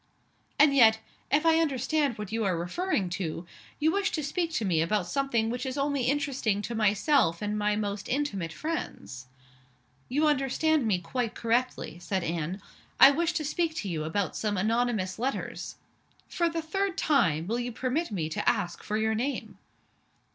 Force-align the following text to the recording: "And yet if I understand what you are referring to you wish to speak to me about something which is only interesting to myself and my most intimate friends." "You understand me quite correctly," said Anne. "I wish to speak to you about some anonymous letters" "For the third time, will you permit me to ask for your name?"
"And 0.57 0.73
yet 0.75 0.97
if 1.29 1.45
I 1.45 1.59
understand 1.59 2.17
what 2.17 2.31
you 2.31 2.43
are 2.43 2.57
referring 2.57 3.07
to 3.11 3.45
you 3.77 3.91
wish 3.91 4.09
to 4.13 4.23
speak 4.23 4.51
to 4.53 4.65
me 4.65 4.81
about 4.81 5.05
something 5.05 5.51
which 5.51 5.63
is 5.63 5.77
only 5.77 6.05
interesting 6.05 6.63
to 6.63 6.73
myself 6.73 7.39
and 7.39 7.55
my 7.55 7.75
most 7.75 8.09
intimate 8.09 8.51
friends." 8.51 9.27
"You 10.09 10.25
understand 10.25 10.87
me 10.87 10.97
quite 10.97 11.35
correctly," 11.35 11.99
said 11.99 12.23
Anne. 12.23 12.63
"I 12.99 13.11
wish 13.11 13.33
to 13.33 13.45
speak 13.45 13.75
to 13.75 13.87
you 13.89 14.03
about 14.03 14.35
some 14.35 14.57
anonymous 14.57 15.19
letters" 15.19 15.75
"For 16.27 16.49
the 16.49 16.63
third 16.63 16.97
time, 16.97 17.45
will 17.45 17.59
you 17.59 17.71
permit 17.71 18.09
me 18.09 18.27
to 18.29 18.49
ask 18.49 18.81
for 18.81 18.97
your 18.97 19.13
name?" 19.13 19.59